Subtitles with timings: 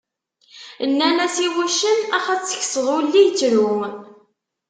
[0.89, 3.71] Nnan-as i wuccen ax ad tekseḍ ulli, yettru.